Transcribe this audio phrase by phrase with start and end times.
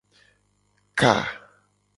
[0.99, 1.13] Ka.